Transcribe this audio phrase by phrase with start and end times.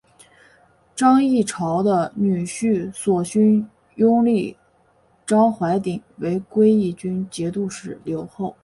[0.95, 3.63] 张议潮的女婿索勋
[3.97, 4.57] 拥立
[5.27, 8.55] 张淮鼎为归义军节度使留后。